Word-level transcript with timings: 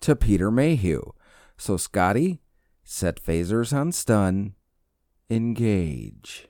to 0.00 0.14
Peter 0.14 0.50
Mayhew. 0.50 1.12
So, 1.56 1.76
Scotty, 1.76 2.40
set 2.84 3.22
phasers 3.22 3.72
on 3.72 3.92
stun 3.92 4.54
engage. 5.30 6.48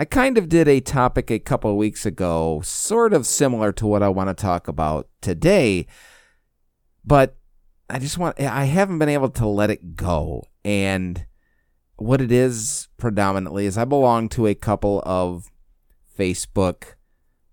I 0.00 0.04
kind 0.04 0.38
of 0.38 0.48
did 0.48 0.68
a 0.68 0.80
topic 0.80 1.30
a 1.30 1.40
couple 1.40 1.76
weeks 1.76 2.06
ago, 2.06 2.60
sort 2.62 3.12
of 3.12 3.26
similar 3.26 3.72
to 3.72 3.86
what 3.86 4.02
I 4.02 4.08
want 4.08 4.28
to 4.28 4.34
talk 4.34 4.68
about 4.68 5.08
today, 5.20 5.86
but 7.04 7.36
I 7.90 7.98
just 7.98 8.16
want, 8.16 8.40
I 8.40 8.64
haven't 8.64 9.00
been 9.00 9.08
able 9.08 9.30
to 9.30 9.46
let 9.46 9.70
it 9.70 9.96
go. 9.96 10.44
And 10.64 11.26
what 11.96 12.20
it 12.20 12.30
is 12.30 12.86
predominantly 12.96 13.66
is 13.66 13.76
I 13.76 13.84
belong 13.84 14.28
to 14.30 14.46
a 14.46 14.54
couple 14.54 15.02
of 15.04 15.50
Facebook 16.16 16.94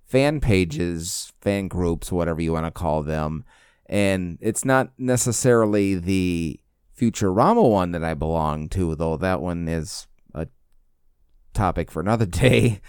fan 0.05 0.39
pages, 0.39 1.33
fan 1.41 1.67
groups, 1.67 2.11
whatever 2.11 2.41
you 2.41 2.53
want 2.53 2.67
to 2.67 2.71
call 2.71 3.01
them. 3.01 3.43
And 3.87 4.37
it's 4.39 4.63
not 4.63 4.91
necessarily 4.99 5.95
the 5.95 6.59
Futurama 6.97 7.69
one 7.69 7.91
that 7.91 8.03
I 8.03 8.13
belong 8.13 8.69
to, 8.69 8.95
though 8.95 9.17
that 9.17 9.41
one 9.41 9.67
is 9.67 10.07
a 10.33 10.47
topic 11.53 11.91
for 11.91 11.99
another 11.99 12.25
day. 12.43 12.81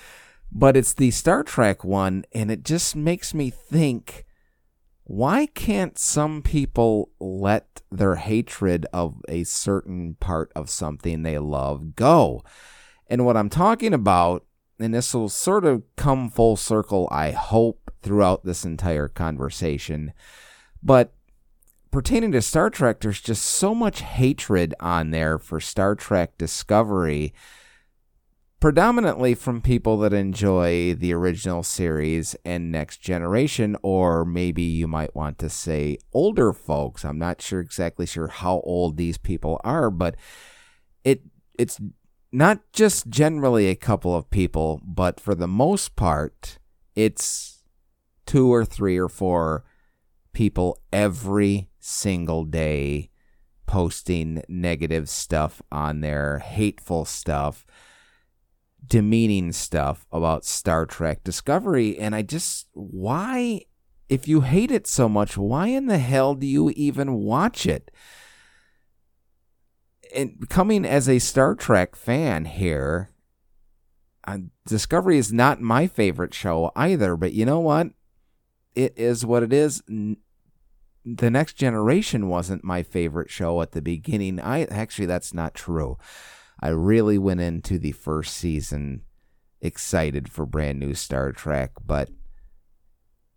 But 0.52 0.76
it's 0.76 0.94
the 0.94 1.10
Star 1.10 1.42
Trek 1.42 1.84
one, 1.84 2.24
and 2.32 2.50
it 2.50 2.64
just 2.64 2.94
makes 2.94 3.34
me 3.34 3.50
think 3.50 4.24
why 5.08 5.46
can't 5.46 5.96
some 5.98 6.42
people 6.42 7.10
let 7.20 7.80
their 7.92 8.16
hatred 8.16 8.86
of 8.92 9.22
a 9.28 9.44
certain 9.44 10.16
part 10.18 10.50
of 10.56 10.68
something 10.68 11.22
they 11.22 11.38
love 11.38 11.94
go? 11.94 12.42
And 13.06 13.24
what 13.24 13.36
I'm 13.36 13.48
talking 13.48 13.94
about, 13.94 14.44
and 14.80 14.92
this 14.92 15.14
will 15.14 15.28
sort 15.28 15.64
of 15.64 15.84
come 15.94 16.28
full 16.28 16.56
circle, 16.56 17.08
I 17.12 17.30
hope, 17.30 17.92
throughout 18.02 18.44
this 18.44 18.64
entire 18.64 19.06
conversation, 19.06 20.12
but 20.82 21.14
pertaining 21.90 22.32
to 22.32 22.42
Star 22.42 22.70
Trek, 22.70 23.00
there's 23.00 23.20
just 23.20 23.44
so 23.44 23.74
much 23.74 24.00
hatred 24.00 24.74
on 24.80 25.10
there 25.10 25.38
for 25.38 25.60
Star 25.60 25.94
Trek 25.94 26.36
Discovery, 26.38 27.32
predominantly 28.60 29.34
from 29.34 29.60
people 29.60 29.98
that 29.98 30.12
enjoy 30.12 30.94
the 30.94 31.12
original 31.12 31.62
series 31.62 32.34
and 32.44 32.72
Next 32.72 32.98
Generation, 32.98 33.76
or 33.82 34.24
maybe 34.24 34.62
you 34.62 34.86
might 34.86 35.14
want 35.14 35.38
to 35.38 35.48
say 35.48 35.98
older 36.12 36.52
folks. 36.52 37.04
I'm 37.04 37.18
not 37.18 37.42
sure 37.42 37.60
exactly 37.60 38.06
sure 38.06 38.28
how 38.28 38.60
old 38.64 38.96
these 38.96 39.18
people 39.18 39.60
are, 39.62 39.90
but 39.90 40.16
it 41.04 41.22
it's 41.58 41.80
not 42.32 42.60
just 42.72 43.08
generally 43.08 43.68
a 43.68 43.76
couple 43.76 44.14
of 44.14 44.30
people, 44.30 44.80
but 44.84 45.20
for 45.20 45.34
the 45.34 45.48
most 45.48 45.96
part, 45.96 46.58
it's 46.94 47.64
two 48.26 48.52
or 48.52 48.64
three 48.64 48.98
or 48.98 49.08
four 49.08 49.64
people 50.32 50.78
every 50.92 51.70
single 51.86 52.44
day 52.44 53.10
posting 53.66 54.42
negative 54.48 55.08
stuff 55.08 55.62
on 55.70 56.00
there, 56.00 56.38
hateful 56.38 57.04
stuff, 57.04 57.64
demeaning 58.84 59.52
stuff 59.52 60.06
about 60.12 60.44
Star 60.44 60.86
Trek 60.86 61.22
Discovery. 61.24 61.98
And 61.98 62.14
I 62.14 62.22
just, 62.22 62.68
why, 62.72 63.62
if 64.08 64.26
you 64.28 64.42
hate 64.42 64.70
it 64.70 64.86
so 64.86 65.08
much, 65.08 65.36
why 65.36 65.68
in 65.68 65.86
the 65.86 65.98
hell 65.98 66.34
do 66.34 66.46
you 66.46 66.70
even 66.70 67.14
watch 67.14 67.66
it? 67.66 67.90
And 70.14 70.48
coming 70.48 70.84
as 70.84 71.08
a 71.08 71.18
Star 71.18 71.54
Trek 71.54 71.96
fan 71.96 72.44
here, 72.44 73.10
uh, 74.26 74.38
Discovery 74.66 75.18
is 75.18 75.32
not 75.32 75.60
my 75.60 75.86
favorite 75.86 76.34
show 76.34 76.72
either, 76.74 77.16
but 77.16 77.32
you 77.32 77.44
know 77.44 77.60
what? 77.60 77.88
It 78.74 78.94
is 78.96 79.24
what 79.24 79.42
it 79.42 79.52
is 79.52 79.82
the 81.06 81.30
next 81.30 81.52
generation 81.52 82.28
wasn't 82.28 82.64
my 82.64 82.82
favorite 82.82 83.30
show 83.30 83.62
at 83.62 83.70
the 83.70 83.80
beginning. 83.80 84.40
I 84.40 84.64
actually 84.64 85.06
that's 85.06 85.32
not 85.32 85.54
true. 85.54 85.96
I 86.60 86.68
really 86.68 87.16
went 87.16 87.40
into 87.40 87.78
the 87.78 87.92
first 87.92 88.34
season 88.34 89.02
excited 89.60 90.28
for 90.30 90.44
brand 90.44 90.80
new 90.80 90.94
Star 90.94 91.30
Trek, 91.30 91.70
but 91.84 92.10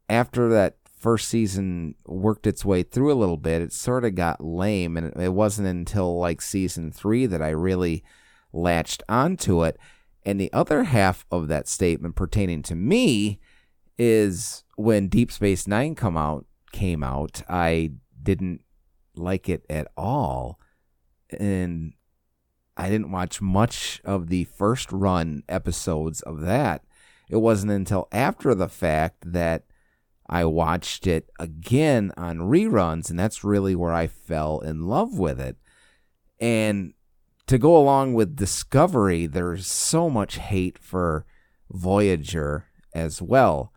after 0.09 0.49
that 0.49 0.77
first 0.97 1.29
season 1.29 1.93
worked 2.07 2.47
its 2.47 2.65
way 2.65 2.81
through 2.81 3.13
a 3.13 3.13
little 3.13 3.37
bit, 3.37 3.61
it 3.61 3.71
sort 3.71 4.03
of 4.03 4.15
got 4.15 4.43
lame 4.43 4.97
and 4.97 5.15
it 5.21 5.33
wasn't 5.33 5.67
until 5.67 6.17
like 6.17 6.41
season 6.41 6.91
3 6.91 7.27
that 7.27 7.41
I 7.41 7.49
really 7.49 8.03
latched 8.51 9.03
onto 9.07 9.63
it. 9.63 9.77
And 10.25 10.41
the 10.41 10.51
other 10.51 10.85
half 10.85 11.23
of 11.29 11.47
that 11.49 11.67
statement 11.67 12.15
pertaining 12.15 12.63
to 12.63 12.75
me 12.75 13.39
is 13.97 14.63
when 14.75 15.07
Deep 15.07 15.31
Space 15.31 15.67
9 15.67 15.93
come 15.93 16.17
out 16.17 16.45
came 16.71 17.03
out, 17.03 17.41
I 17.49 17.91
didn't 18.21 18.61
like 19.15 19.49
it 19.49 19.65
at 19.69 19.87
all. 19.97 20.59
And 21.39 21.93
I 22.77 22.89
didn't 22.89 23.11
watch 23.11 23.41
much 23.41 24.01
of 24.05 24.29
the 24.29 24.45
first 24.45 24.91
run 24.91 25.43
episodes 25.49 26.21
of 26.21 26.41
that. 26.41 26.83
It 27.29 27.37
wasn't 27.37 27.71
until 27.71 28.07
after 28.11 28.55
the 28.55 28.69
fact 28.69 29.33
that 29.33 29.65
I 30.27 30.45
watched 30.45 31.07
it 31.07 31.29
again 31.39 32.11
on 32.15 32.37
reruns, 32.37 33.09
and 33.09 33.19
that's 33.19 33.43
really 33.43 33.75
where 33.75 33.93
I 33.93 34.07
fell 34.07 34.59
in 34.59 34.87
love 34.87 35.17
with 35.17 35.39
it. 35.39 35.57
And 36.39 36.93
to 37.47 37.57
go 37.57 37.75
along 37.75 38.13
with 38.13 38.35
Discovery, 38.35 39.25
there's 39.25 39.65
so 39.67 40.09
much 40.09 40.37
hate 40.37 40.77
for 40.77 41.25
Voyager 41.71 42.65
as 42.93 43.21
well. 43.21 43.73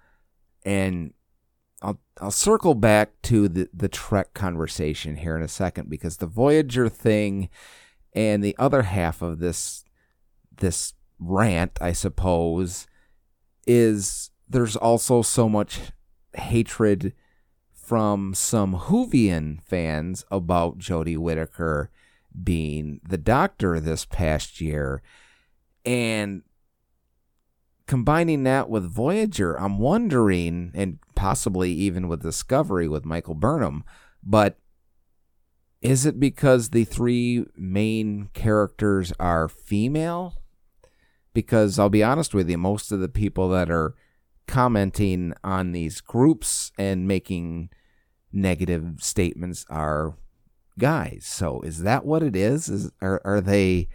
And 0.64 1.14
I'll 2.22 2.30
circle 2.30 2.76
back 2.76 3.20
to 3.22 3.48
the 3.48 3.68
the 3.74 3.88
Trek 3.88 4.32
conversation 4.32 5.16
here 5.16 5.36
in 5.36 5.42
a 5.42 5.48
second 5.48 5.90
because 5.90 6.18
the 6.18 6.26
Voyager 6.26 6.88
thing 6.88 7.50
and 8.12 8.44
the 8.44 8.54
other 8.58 8.82
half 8.82 9.22
of 9.22 9.40
this 9.40 9.84
this 10.56 10.94
rant, 11.18 11.78
I 11.80 11.92
suppose, 11.92 12.86
is 13.66 14.30
there's 14.48 14.76
also 14.76 15.22
so 15.22 15.48
much 15.48 15.80
hatred 16.34 17.12
from 17.72 18.34
some 18.34 18.74
Whovian 18.76 19.60
fans 19.60 20.24
about 20.30 20.78
Jodie 20.78 21.18
Whittaker 21.18 21.90
being 22.42 23.00
the 23.06 23.18
doctor 23.18 23.80
this 23.80 24.04
past 24.04 24.60
year. 24.60 25.02
And 25.84 26.42
combining 27.86 28.44
that 28.44 28.68
with 28.68 28.84
Voyager, 28.84 29.54
I'm 29.58 29.78
wondering, 29.78 30.72
and 30.74 30.98
possibly 31.14 31.72
even 31.72 32.08
with 32.08 32.22
Discovery 32.22 32.88
with 32.88 33.04
Michael 33.04 33.34
Burnham, 33.34 33.84
but 34.22 34.58
is 35.80 36.06
it 36.06 36.20
because 36.20 36.70
the 36.70 36.84
three 36.84 37.44
main 37.56 38.28
characters 38.34 39.12
are 39.18 39.48
female? 39.48 40.34
Because 41.34 41.78
I'll 41.78 41.88
be 41.88 42.04
honest 42.04 42.34
with 42.34 42.48
you, 42.48 42.58
most 42.58 42.92
of 42.92 43.00
the 43.00 43.08
people 43.08 43.48
that 43.50 43.70
are 43.70 43.94
commenting 44.46 45.34
on 45.42 45.72
these 45.72 46.00
groups 46.00 46.72
and 46.78 47.08
making 47.08 47.70
negative 48.32 48.96
statements 48.98 49.66
are 49.68 50.14
guys. 50.78 51.24
So 51.26 51.60
is 51.62 51.82
that 51.82 52.04
what 52.04 52.22
it 52.22 52.36
is? 52.36 52.68
Is 52.68 52.90
are 53.00 53.20
are 53.24 53.40
they 53.40 53.88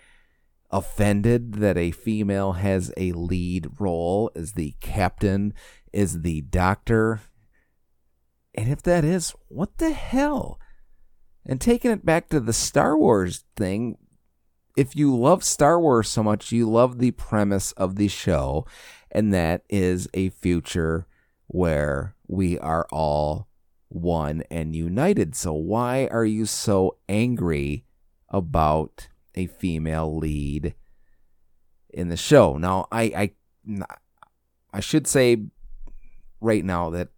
offended 0.70 1.56
that 1.56 1.78
a 1.78 1.92
female 1.92 2.54
has 2.54 2.92
a 2.98 3.12
lead 3.14 3.68
role 3.80 4.32
as 4.36 4.54
the 4.54 4.76
captain, 4.80 5.54
is 5.94 6.22
the 6.22 6.42
doctor? 6.42 7.22
And 8.54 8.70
if 8.70 8.82
that 8.84 9.04
is, 9.06 9.34
what 9.48 9.78
the 9.78 9.92
hell? 9.92 10.60
And 11.46 11.62
taking 11.62 11.92
it 11.92 12.06
back 12.06 12.28
to 12.30 12.40
the 12.40 12.54
Star 12.54 12.98
Wars 12.98 13.46
thing, 13.56 13.98
if 14.76 14.96
you 14.96 15.16
love 15.16 15.44
Star 15.44 15.80
Wars 15.80 16.10
so 16.10 16.22
much, 16.22 16.52
you 16.52 16.70
love 16.70 17.00
the 17.00 17.12
premise 17.12 17.72
of 17.74 17.96
the 17.96 18.08
show, 18.08 18.66
and 19.12 19.34
that 19.34 19.64
is 19.70 20.08
a 20.14 20.30
future 20.30 21.08
where 21.48 22.16
we 22.28 22.60
are 22.60 22.86
all 22.92 23.48
one 23.88 24.44
and 24.52 24.76
united. 24.76 25.36
So, 25.36 25.54
why 25.54 26.08
are 26.12 26.26
you 26.26 26.46
so 26.46 26.98
angry 27.08 27.86
about 28.30 29.08
a 29.38 29.48
female 29.48 30.18
lead 30.18 30.76
in 31.90 32.10
the 32.10 32.18
show? 32.18 32.58
Now, 32.58 32.88
I, 32.92 33.04
I, 33.04 33.86
I 34.74 34.80
should 34.80 35.08
say 35.08 35.46
right 36.42 36.64
now 36.64 36.90
that 36.90 37.10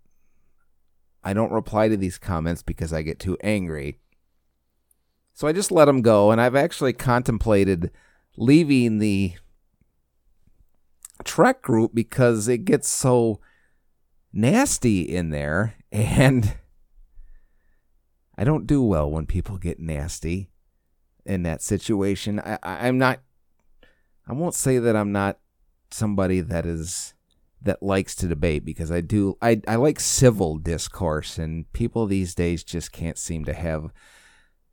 I 1.23 1.33
don't 1.33 1.51
reply 1.51 1.89
to 1.89 1.97
these 1.97 2.17
comments 2.17 2.63
because 2.63 2.93
I 2.93 3.01
get 3.01 3.19
too 3.19 3.37
angry. 3.41 3.99
So 5.33 5.47
I 5.47 5.53
just 5.53 5.71
let 5.71 5.85
them 5.85 6.01
go, 6.01 6.31
and 6.31 6.41
I've 6.41 6.55
actually 6.55 6.93
contemplated 6.93 7.91
leaving 8.35 8.99
the 8.99 9.33
Trek 11.23 11.61
group 11.61 11.93
because 11.93 12.47
it 12.47 12.65
gets 12.65 12.89
so 12.89 13.39
nasty 14.33 15.01
in 15.01 15.29
there, 15.29 15.75
and 15.91 16.57
I 18.37 18.43
don't 18.43 18.67
do 18.67 18.81
well 18.81 19.09
when 19.09 19.25
people 19.25 19.57
get 19.57 19.79
nasty 19.79 20.49
in 21.29 21.43
that 21.43 21.61
situation. 21.61 22.39
I, 22.39 22.57
I'm 22.63 22.97
not. 22.97 23.21
I 24.27 24.33
won't 24.33 24.55
say 24.55 24.79
that 24.79 24.95
I'm 24.95 25.11
not 25.11 25.39
somebody 25.91 26.41
that 26.41 26.65
is 26.65 27.13
that 27.61 27.83
likes 27.83 28.15
to 28.15 28.27
debate 28.27 28.65
because 28.65 28.91
I 28.91 29.01
do. 29.01 29.37
I 29.41 29.61
I 29.67 29.75
like 29.75 29.99
civil 29.99 30.57
discourse, 30.57 31.37
and 31.37 31.71
people 31.71 32.05
these 32.07 32.35
days 32.35 32.63
just 32.63 32.91
can't 32.91 33.17
seem 33.17 33.45
to 33.45 33.53
have 33.53 33.93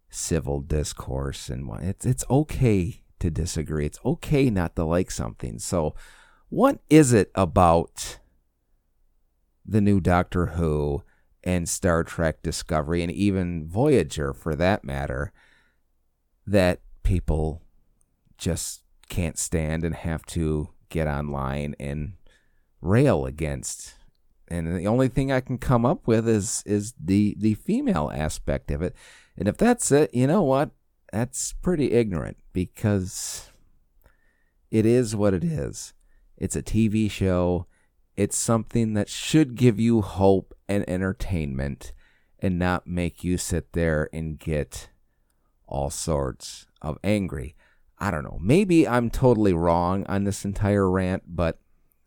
civil 0.09 0.61
discourse, 0.61 1.49
and 1.51 1.69
it's 1.83 2.07
it's 2.07 2.25
okay 2.31 3.03
to 3.19 3.31
disagree. 3.31 3.87
It's 3.87 4.01
okay 4.05 4.51
not 4.51 4.77
to 4.77 4.85
like 4.85 5.11
something. 5.11 5.59
So, 5.59 5.95
what 6.49 6.81
is 6.89 7.13
it 7.13 7.31
about 7.35 8.19
the 9.65 9.81
new 9.81 10.01
Doctor 10.01 10.47
Who 10.47 11.03
and 11.45 11.69
Star 11.69 12.03
Trek 12.03 12.43
Discovery 12.43 13.03
and 13.03 13.13
even 13.13 13.69
Voyager 13.69 14.33
for 14.33 14.55
that 14.57 14.85
matter 14.85 15.33
that 16.47 16.81
people 17.03 17.63
just 18.39 18.83
can't 19.09 19.39
stand 19.39 19.85
and 19.85 19.95
have 19.95 20.25
to 20.27 20.71
get 20.89 21.07
online 21.07 21.75
and 21.79 22.15
rail 22.81 23.27
against 23.27 23.95
and 24.49 24.77
the 24.77 24.87
only 24.87 25.09
thing 25.09 25.33
I 25.33 25.41
can 25.41 25.59
come 25.59 25.85
up 25.85 26.07
with 26.07 26.29
is 26.29 26.63
is 26.67 26.95
the 27.03 27.35
the 27.39 27.55
female 27.55 28.11
aspect 28.15 28.71
of 28.71 28.83
it. 28.83 28.95
And 29.37 29.49
if 29.49 29.57
that's 29.57 29.91
it, 29.91 30.15
you 30.15 30.27
know 30.27 30.43
what? 30.43 30.71
That's 31.13 31.53
pretty 31.53 31.93
ignorant 31.93 32.37
because 32.53 33.51
it 34.71 34.87
is 34.87 35.17
what 35.17 35.35
it 35.35 35.45
is. 35.45 35.95
It's 36.37 36.57
a 36.57 36.63
TV 36.63 37.11
show. 37.11 37.67
It's 38.17 38.37
something 38.37 38.95
that 38.95 39.09
should 39.09 39.57
give 39.57 39.79
you 39.79 40.01
hope 40.01 40.55
and 40.69 40.89
entertainment 40.89 41.93
and 42.39 42.59
not 42.59 42.87
make 42.87 43.25
you 43.25 43.39
sit 43.39 43.73
there 43.73 44.09
and 44.13 44.39
get 44.39 44.89
all 45.67 45.91
sorts 45.91 46.67
of 46.83 46.99
angry. 47.03 47.55
I 47.99 48.11
don't 48.11 48.25
know. 48.25 48.39
Maybe 48.41 48.87
I'm 48.87 49.11
totally 49.11 49.53
wrong 49.53 50.05
on 50.07 50.25
this 50.25 50.45
entire 50.45 50.91
rant, 50.91 51.23
but 51.27 51.59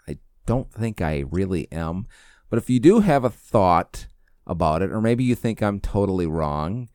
I 0.07 0.17
don't 0.45 0.71
think 0.71 1.01
I 1.01 1.23
really 1.29 1.71
am. 1.71 2.07
But 2.50 2.57
if 2.57 2.69
you 2.69 2.79
do 2.79 3.00
have 3.00 3.23
a 3.23 3.29
thought 3.29 4.07
about 4.45 4.81
it, 4.81 4.91
or 4.91 5.01
maybe 5.01 5.23
you 5.23 5.35
think 5.35 5.61
I'm 5.61 5.79
totally 5.79 6.27
wrong, 6.27 6.89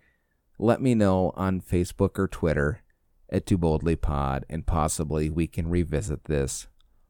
let 0.59 0.81
me 0.81 0.95
know 0.95 1.33
on 1.35 1.61
Facebook 1.61 2.19
or 2.19 2.29
Twitter 2.29 2.83
at 3.31 3.47
Too 3.47 3.59
Boldly 3.59 3.97
Pod, 3.97 4.45
and 4.49 4.67
possibly 4.67 5.29
we 5.29 5.47
can 5.47 5.69
revisit 5.69 6.25
this 6.25 6.69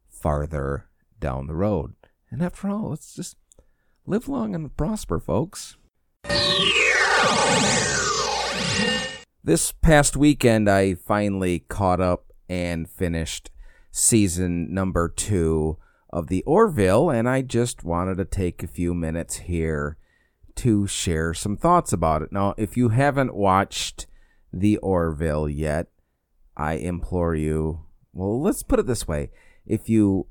farther 0.09 0.87
down 1.19 1.47
the 1.47 1.55
road. 1.55 1.93
And 2.31 2.41
after 2.41 2.69
all, 2.69 2.89
let's 2.89 3.13
just 3.13 3.37
live 4.05 4.27
long 4.27 4.55
and 4.55 4.75
prosper, 4.75 5.19
folks. 5.19 5.77
This 9.45 9.71
past 9.71 10.17
weekend, 10.17 10.67
I 10.67 10.95
finally 10.95 11.59
caught 11.59 12.01
up 12.01 12.33
and 12.49 12.89
finished 12.89 13.51
season 13.91 14.73
number 14.73 15.07
two 15.07 15.77
of 16.09 16.29
the 16.29 16.41
Orville, 16.47 17.11
and 17.11 17.29
I 17.29 17.43
just 17.43 17.83
wanted 17.83 18.17
to 18.17 18.25
take 18.25 18.63
a 18.63 18.67
few 18.67 18.95
minutes 18.95 19.35
here 19.35 19.97
to 20.55 20.87
share 20.87 21.35
some 21.35 21.57
thoughts 21.57 21.93
about 21.93 22.23
it. 22.23 22.31
Now, 22.31 22.55
if 22.57 22.75
you 22.75 22.89
haven't 22.89 23.35
watched 23.35 24.07
the 24.51 24.77
Orville 24.77 25.47
yet, 25.47 25.89
I 26.57 26.77
implore 26.77 27.35
you, 27.35 27.81
well, 28.13 28.41
let's 28.41 28.63
put 28.63 28.79
it 28.79 28.87
this 28.87 29.07
way 29.07 29.29
if 29.67 29.87
you 29.87 30.25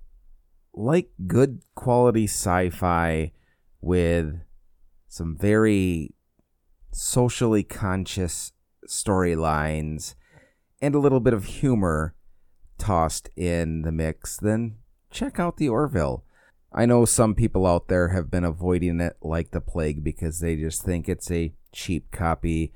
like 0.72 1.10
good 1.28 1.62
quality 1.76 2.24
sci 2.24 2.68
fi 2.70 3.30
with 3.80 4.40
some 5.06 5.36
very 5.36 6.14
socially 6.90 7.62
conscious 7.62 8.50
storylines 8.88 10.14
and 10.80 10.94
a 10.94 10.98
little 10.98 11.20
bit 11.20 11.34
of 11.34 11.44
humor 11.44 12.14
tossed 12.78 13.28
in 13.36 13.82
the 13.82 13.92
mix, 13.92 14.36
then 14.36 14.76
check 15.10 15.38
out 15.38 15.56
the 15.56 15.68
Orville. 15.68 16.24
I 16.72 16.86
know 16.86 17.04
some 17.04 17.34
people 17.34 17.66
out 17.66 17.88
there 17.88 18.08
have 18.08 18.30
been 18.30 18.44
avoiding 18.44 19.00
it 19.00 19.16
like 19.22 19.52
the 19.52 19.60
plague 19.60 20.02
because 20.02 20.40
they 20.40 20.56
just 20.56 20.82
think 20.82 21.08
it's 21.08 21.30
a 21.30 21.52
cheap 21.72 22.10
copy 22.10 22.72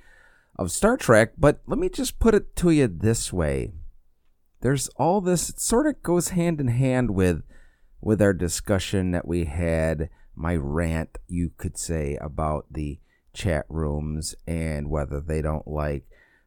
of 0.56 0.70
Star 0.70 0.96
Trek, 0.96 1.32
but 1.36 1.60
let 1.66 1.78
me 1.78 1.88
just 1.88 2.18
put 2.18 2.34
it 2.34 2.54
to 2.56 2.70
you 2.70 2.86
this 2.86 3.32
way 3.32 3.72
there's 4.60 4.88
all 4.96 5.20
this 5.20 5.48
it 5.48 5.60
sort 5.60 5.86
of 5.86 6.02
goes 6.02 6.30
hand 6.30 6.60
in 6.60 6.68
hand 6.68 7.10
with 7.10 7.42
with 8.00 8.22
our 8.22 8.32
discussion 8.32 9.10
that 9.10 9.26
we 9.26 9.44
had 9.44 10.08
my 10.34 10.54
rant 10.54 11.18
you 11.26 11.50
could 11.56 11.76
say 11.76 12.16
about 12.20 12.66
the 12.70 12.98
chat 13.38 13.64
rooms 13.68 14.34
and 14.46 14.90
whether 14.90 15.20
they 15.20 15.40
don't 15.40 15.68
like 15.68 16.04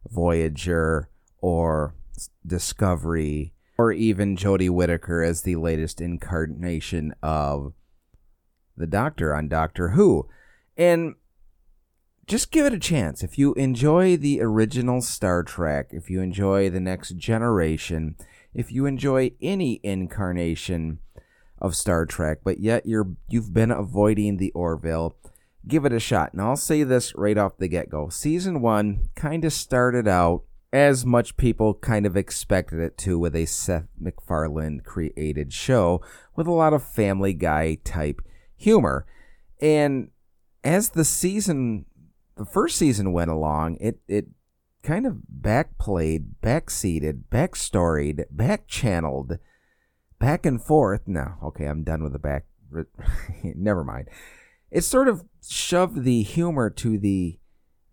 voyager 0.09 1.09
or 1.39 1.95
discovery 2.45 3.53
or 3.77 3.91
even 3.91 4.35
jodie 4.35 4.69
whittaker 4.69 5.23
as 5.23 5.41
the 5.41 5.55
latest 5.55 6.01
incarnation 6.01 7.15
of 7.23 7.73
the 8.75 8.85
doctor 8.85 9.33
on 9.33 9.47
doctor 9.47 9.89
who 9.89 10.27
and 10.77 11.15
just 12.27 12.51
give 12.51 12.65
it 12.65 12.73
a 12.73 12.79
chance. 12.79 13.23
If 13.23 13.37
you 13.37 13.53
enjoy 13.55 14.15
the 14.15 14.41
original 14.41 15.01
Star 15.01 15.43
Trek, 15.43 15.87
if 15.91 16.09
you 16.09 16.21
enjoy 16.21 16.69
The 16.69 16.79
Next 16.79 17.17
Generation, 17.17 18.15
if 18.53 18.71
you 18.71 18.85
enjoy 18.85 19.31
any 19.41 19.79
incarnation 19.83 20.99
of 21.57 21.75
Star 21.75 22.05
Trek, 22.05 22.39
but 22.43 22.59
yet 22.59 22.85
you're 22.85 23.15
you've 23.27 23.53
been 23.53 23.71
avoiding 23.71 24.37
the 24.37 24.51
Orville, 24.51 25.15
give 25.67 25.85
it 25.85 25.93
a 25.93 25.99
shot. 25.99 26.33
And 26.33 26.41
I'll 26.41 26.55
say 26.55 26.83
this 26.83 27.15
right 27.15 27.37
off 27.37 27.57
the 27.57 27.67
get-go. 27.67 28.09
Season 28.09 28.61
1 28.61 29.09
kind 29.15 29.45
of 29.45 29.53
started 29.53 30.07
out 30.07 30.43
as 30.73 31.05
much 31.05 31.37
people 31.37 31.73
kind 31.73 32.05
of 32.05 32.15
expected 32.15 32.79
it 32.79 32.97
to 32.99 33.19
with 33.19 33.35
a 33.35 33.45
Seth 33.45 33.87
MacFarlane 33.99 34.81
created 34.81 35.51
show 35.51 36.01
with 36.35 36.47
a 36.47 36.51
lot 36.51 36.73
of 36.73 36.83
family 36.83 37.33
guy 37.33 37.77
type 37.83 38.21
humor. 38.55 39.05
And 39.59 40.09
as 40.63 40.89
the 40.89 41.05
season 41.05 41.85
the 42.37 42.45
first 42.45 42.77
season 42.77 43.11
went 43.11 43.29
along, 43.29 43.77
it 43.79 43.99
it 44.07 44.27
kind 44.83 45.05
of 45.05 45.17
backplayed, 45.41 46.35
backseated, 46.41 47.23
backstoried, 47.29 48.23
backchanneled 48.33 49.37
back 50.19 50.45
and 50.45 50.63
forth. 50.63 51.01
No, 51.05 51.33
okay, 51.43 51.65
I'm 51.65 51.83
done 51.83 52.03
with 52.03 52.13
the 52.13 52.19
back. 52.19 52.45
Never 53.43 53.83
mind. 53.83 54.07
It 54.71 54.85
sort 54.85 55.09
of 55.09 55.25
shoved 55.45 56.03
the 56.03 56.23
humor 56.23 56.69
to 56.69 56.97
the 56.97 57.37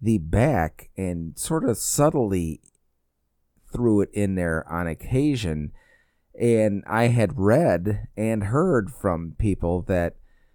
the 0.00 0.18
back 0.18 0.90
and 0.97 1.37
sort 1.37 1.64
of 1.64 1.76
subtly 1.76 2.61
threw 3.73 4.00
it 4.00 4.11
in 4.12 4.37
there 4.37 4.64
on 4.70 4.87
occasion. 4.87 5.73
And 6.40 6.85
I 6.87 7.08
had 7.08 7.37
read 7.37 8.06
and 8.16 8.44
heard 8.44 8.92
from 8.92 9.35
people 9.38 9.82
that 9.82 10.14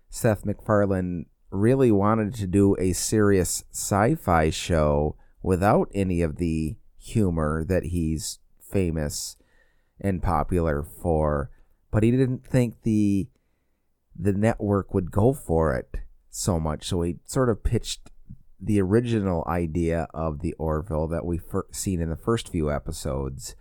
Seth 0.09 0.45
MacFarlane 0.45 1.25
really 1.51 1.91
wanted 1.91 2.33
to 2.35 2.47
do 2.47 2.77
a 2.79 2.93
serious 2.93 3.65
sci 3.71 4.15
fi 4.15 4.49
show 4.49 5.17
without 5.41 5.89
any 5.93 6.21
of 6.21 6.37
the 6.37 6.77
humor 6.97 7.65
that 7.65 7.87
he's 7.87 8.39
famous 8.61 9.35
and 9.99 10.23
popular 10.23 10.83
for. 10.83 11.51
But 11.91 12.03
he 12.03 12.11
didn't 12.11 12.47
think 12.47 12.83
the 12.83 13.27
the 14.17 14.31
network 14.31 14.93
would 14.93 15.11
go 15.11 15.33
for 15.33 15.75
it 15.75 15.97
so 16.33 16.59
much. 16.59 16.87
So 16.87 17.01
he 17.03 17.17
sort 17.25 17.49
of 17.49 17.63
pitched 17.63 18.09
the 18.59 18.81
original 18.81 19.43
idea 19.47 20.07
of 20.13 20.41
the 20.41 20.53
Orville 20.53 21.07
that 21.07 21.25
we've 21.25 21.43
seen 21.71 22.01
in 22.01 22.09
the 22.09 22.17
first 22.17 22.49
few 22.49 22.71
episodes. 22.71 23.55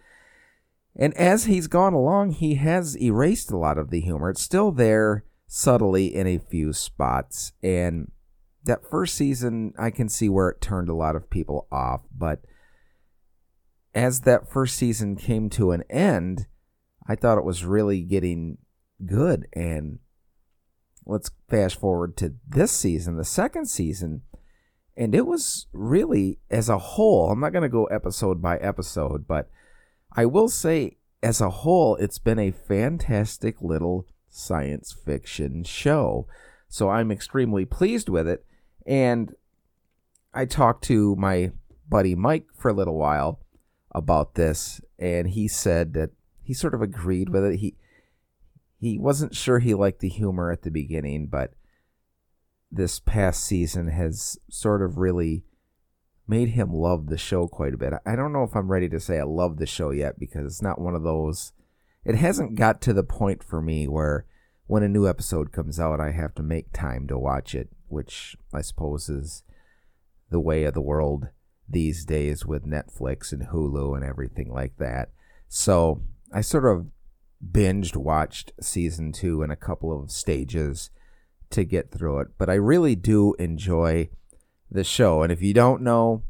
And 0.97 1.15
as 1.15 1.45
he's 1.45 1.67
gone 1.67 1.93
along, 1.93 2.33
he 2.33 2.55
has 2.57 2.97
erased 3.01 3.51
a 3.51 3.57
lot 3.57 3.79
of 3.79 3.91
the 3.91 4.01
humor. 4.01 4.31
It's 4.31 4.43
still 4.43 4.73
there 4.73 5.25
subtly 5.47 6.15
in 6.15 6.27
a 6.27 6.39
few 6.39 6.73
spots. 6.73 7.53
And 7.63 8.11
that 8.65 8.89
first 8.89 9.15
season, 9.15 9.75
I 9.79 9.91
can 9.91 10.09
see 10.09 10.29
where 10.29 10.49
it 10.49 10.61
turned 10.61 10.89
a 10.89 10.95
lot 10.95 11.17
of 11.17 11.31
people 11.31 11.67
off. 11.71 12.03
But 12.17 12.41
as 13.95 14.21
that 14.21 14.51
first 14.51 14.77
season 14.77 15.17
came 15.17 15.51
to 15.51 15.73
an 15.73 15.83
end, 15.91 16.47
I 17.07 17.17
thought 17.17 17.39
it 17.39 17.45
was 17.45 17.65
really 17.65 18.03
getting 18.03 18.59
good. 19.05 19.47
And 19.53 19.99
let's 21.07 21.31
fast 21.49 21.79
forward 21.79 22.17
to 22.17 22.35
this 22.49 22.73
season, 22.73 23.17
the 23.17 23.25
second 23.25 23.67
season 23.67 24.23
and 24.97 25.15
it 25.15 25.27
was 25.27 25.69
really 25.73 26.39
as 26.51 26.69
a 26.69 26.77
whole 26.77 27.31
i'm 27.31 27.41
not 27.41 27.51
going 27.51 27.63
to 27.63 27.69
go 27.69 27.87
episode 27.87 28.43
by 28.43 28.59
episode 28.59 29.27
but 29.27 29.49
i 30.15 30.27
will 30.27 30.51
say 30.51 30.99
as 31.23 31.41
a 31.41 31.49
whole 31.49 31.97
it's 31.97 32.19
been 32.19 32.39
a 32.39 32.51
fantastic 32.51 33.63
little 33.63 34.07
science 34.29 34.93
fiction 34.93 35.63
show. 35.63 36.27
So 36.69 36.89
i'm 36.89 37.13
extremely 37.13 37.65
pleased 37.65 38.09
with 38.09 38.27
it. 38.27 38.45
And 38.87 39.35
i 40.35 40.45
talked 40.47 40.85
to 40.85 41.15
my 41.17 41.53
buddy 41.89 42.15
mike 42.15 42.47
for 42.55 42.71
a 42.71 42.75
little 42.75 42.97
while 42.97 43.41
about 43.95 44.35
this 44.35 44.81
and 44.99 45.29
he 45.29 45.47
said 45.47 45.93
that 45.93 46.11
he 46.43 46.55
sort 46.55 46.75
of 46.75 46.83
agreed 46.83 47.29
with 47.29 47.45
it. 47.45 47.59
He 47.59 47.77
he 48.83 48.99
wasn't 48.99 49.35
sure 49.35 49.61
he 49.61 49.73
liked 49.73 50.01
the 50.01 50.09
humor 50.09 50.51
at 50.51 50.63
the 50.63 50.71
beginning 50.71 51.27
but 51.27 51.55
this 52.71 52.99
past 52.99 53.45
season 53.45 53.89
has 53.89 54.39
sort 54.51 54.83
of 54.83 54.97
really 54.97 55.45
made 56.27 56.51
him 56.51 56.73
love 56.73 57.09
the 57.09 57.19
show 57.19 57.47
quite 57.47 57.75
a 57.75 57.77
bit. 57.77 57.93
I 58.07 58.17
don't 58.17 58.33
know 58.33 58.45
if 58.45 58.57
I'm 58.57 58.71
ready 58.71 58.89
to 58.89 58.99
say 58.99 59.19
I 59.19 59.25
love 59.25 59.59
the 59.59 59.67
show 59.67 59.91
yet 59.91 60.19
because 60.19 60.47
it's 60.47 60.63
not 60.63 60.81
one 60.81 60.95
of 60.95 61.03
those. 61.03 61.53
It 62.05 62.15
hasn't 62.15 62.55
got 62.55 62.81
to 62.83 62.95
the 62.95 63.03
point 63.03 63.45
for 63.45 63.61
me 63.61 63.87
where 63.87 64.25
when 64.67 64.83
a 64.83 64.89
new 64.89 65.07
episode 65.07 65.53
comes 65.53 65.79
out, 65.79 66.01
I 66.01 66.13
have 66.13 66.35
to 66.37 66.43
make 66.43 66.73
time 66.73 67.07
to 67.09 67.19
watch 67.19 67.55
it, 67.55 67.69
which 67.89 68.37
I 68.53 68.63
suppose 68.63 69.11
is 69.11 69.43
the 70.31 70.41
way 70.41 70.65
of 70.65 70.73
the 70.73 70.81
world 70.81 71.29
these 71.69 72.07
days 72.07 72.47
with 72.47 72.65
Netflix 72.65 73.33
and 73.33 73.49
Hulu 73.49 73.95
and 73.95 74.05
everything 74.05 74.51
like 74.51 74.79
that. 74.79 75.11
So 75.49 76.03
I 76.33 76.41
sort 76.41 76.65
of 76.65 76.87
binged 77.45 77.97
watched 77.97 78.53
season 78.61 79.13
two 79.13 79.43
in 79.43 79.51
a 79.51 79.57
couple 79.57 79.93
of 79.93 80.11
stages 80.11 80.91
to 81.51 81.65
get 81.65 81.91
through 81.91 82.21
it. 82.21 82.29
But 82.39 82.49
I 82.49 82.55
really 82.55 82.95
do 82.95 83.35
enjoy 83.35 84.11
the 84.71 84.85
show. 84.85 85.23
And 85.23 85.33
if 85.33 85.43
you 85.43 85.53
don't 85.53 85.83
know 85.83 86.23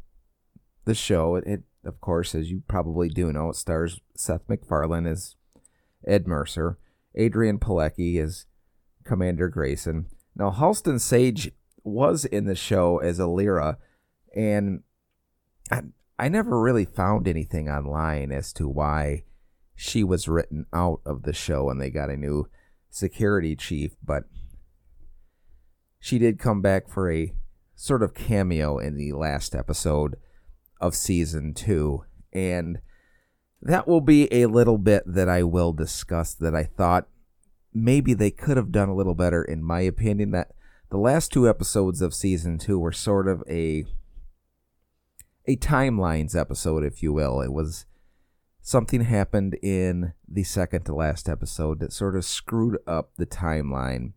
the 0.85 0.95
show, 0.95 1.37
it, 1.37 1.45
it 1.47 1.62
of 1.85 2.00
course, 2.00 2.35
as 2.35 2.50
you 2.50 2.62
probably 2.69 3.09
do 3.09 3.33
know, 3.33 3.50
it 3.50 3.57
stars 3.57 4.00
Seth 4.16 4.49
MacFarlane 4.49 5.07
as 5.07 5.37
Ed 6.07 6.26
Mercer, 6.26 6.78
Adrianne 7.19 7.59
Palicki 7.59 8.23
as 8.23 8.47
Commander 9.04 9.49
Grayson. 9.49 10.07
Now, 10.35 10.50
Halston 10.50 11.00
Sage 11.00 11.50
was 11.85 12.25
in 12.25 12.47
the 12.47 12.54
show 12.54 12.99
as 12.99 13.19
Alara, 13.19 13.76
and 14.35 14.83
I, 15.71 15.83
I 16.19 16.28
never 16.28 16.61
really 16.61 16.85
found 16.85 17.26
anything 17.26 17.69
online 17.69 18.31
as 18.33 18.52
to 18.54 18.69
why 18.69 19.25
she 19.83 20.05
was 20.05 20.29
written 20.29 20.65
out 20.73 21.01
of 21.05 21.25
the 21.25 21.33
show 21.33 21.69
and 21.69 21.81
they 21.81 21.91
got 21.91 22.09
a 22.09 22.17
new 22.17 22.49
security 22.89 23.57
chief, 23.57 23.97
but 24.01 24.23
she 25.99 26.21
did 26.21 26.39
come 26.39 26.62
back 26.62 26.89
for 26.89 27.11
a 27.11 27.33
sort 27.75 28.01
of 28.01 28.15
cameo 28.15 28.79
in 28.79 28.97
the 28.97 29.12
last 29.12 29.57
episode 29.57 30.15
of 30.81 30.95
season 30.95 31.53
two. 31.53 32.05
And 32.33 32.79
that 33.61 33.89
will 33.89 34.01
be 34.01 34.33
a 34.33 34.47
little 34.47 34.79
bit 34.79 35.03
that 35.05 35.29
I 35.29 35.43
will 35.43 35.73
discuss 35.73 36.33
that 36.35 36.55
I 36.55 36.62
thought 36.62 37.09
maybe 37.75 38.15
they 38.15 38.31
could 38.31 38.57
have 38.57 38.71
done 38.71 38.89
a 38.89 38.95
little 38.95 39.17
better, 39.17 39.43
in 39.43 39.65
my 39.65 39.81
opinion. 39.81 40.31
That 40.31 40.53
the 40.91 40.97
last 40.97 41.33
two 41.33 41.49
episodes 41.49 42.01
of 42.01 42.15
season 42.15 42.57
two 42.57 42.79
were 42.79 42.93
sort 42.93 43.27
of 43.27 43.43
a 43.51 43.85
a 45.45 45.57
timelines 45.57 46.39
episode, 46.39 46.85
if 46.85 47.03
you 47.03 47.12
will. 47.12 47.41
It 47.41 47.53
was 47.53 47.85
something 48.62 49.02
happened 49.02 49.59
in 49.61 50.14
the 50.26 50.45
second 50.45 50.85
to 50.85 50.95
last 50.95 51.28
episode 51.28 51.81
that 51.81 51.92
sort 51.92 52.16
of 52.16 52.25
screwed 52.25 52.78
up 52.87 53.11
the 53.16 53.26
timeline. 53.26 54.12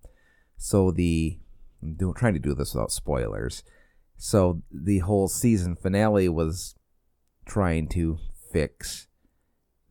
So 0.57 0.91
the 0.91 1.39
I'm 1.81 1.95
doing, 1.95 2.13
trying 2.13 2.33
to 2.33 2.39
do 2.39 2.53
this 2.53 2.73
without 2.73 2.91
spoilers. 2.91 3.63
So 4.17 4.61
the 4.71 4.99
whole 4.99 5.27
season 5.27 5.75
finale 5.75 6.29
was 6.29 6.75
trying 7.45 7.89
to 7.89 8.17
fix 8.51 9.07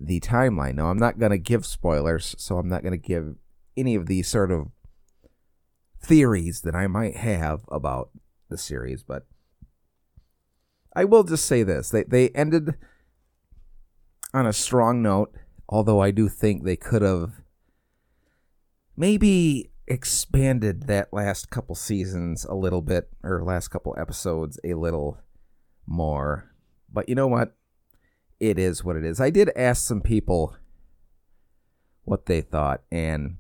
the 0.01 0.21
timeline. 0.21 0.77
Now 0.77 0.87
I'm 0.87 0.99
not 0.99 1.19
going 1.19 1.33
to 1.33 1.39
give 1.39 1.67
spoilers, 1.67 2.35
so 2.39 2.59
I'm 2.59 2.69
not 2.69 2.83
going 2.83 2.99
to 2.99 3.09
give 3.09 3.35
any 3.77 3.95
of 3.95 4.07
these 4.07 4.29
sort 4.29 4.51
of 4.51 4.69
theories 6.03 6.63
that 6.63 6.75
I 6.75 6.87
might 6.87 7.17
have 7.17 7.63
about 7.69 8.11
the 8.49 8.59
series, 8.59 9.03
but 9.03 9.27
I 10.95 11.05
will 11.05 11.25
just 11.25 11.45
say 11.45 11.65
this. 11.65 11.91
They 11.91 12.05
they 12.05 12.29
ended 12.31 12.77
on 14.35 14.47
a 14.47 14.53
strong 14.53 15.01
note, 15.01 15.35
although 15.69 16.01
I 16.01 16.11
do 16.11 16.29
think 16.29 16.65
they 16.65 16.77
could 16.77 17.03
have 17.03 17.41
maybe 18.97 19.71
expanded 19.87 20.87
that 20.89 21.13
last 21.13 21.51
couple 21.51 21.75
seasons 21.75 22.45
a 22.45 22.55
little 22.55 22.83
bit, 22.83 23.09
or 23.23 23.43
last 23.45 23.69
couple 23.69 23.95
episodes 23.99 24.59
a 24.65 24.75
little 24.75 25.19
more. 25.87 26.51
But 26.93 27.09
you 27.09 27.15
know 27.15 27.29
what? 27.29 27.57
It 28.41 28.59
is 28.59 28.85
what 28.85 28.97
it 28.97 29.05
is. 29.05 29.21
I 29.21 29.31
did 29.31 29.51
ask 29.55 29.87
some 29.87 30.01
people 30.01 30.57
what 32.03 32.27
they 32.27 32.41
thought, 32.41 32.83
and 32.91 33.39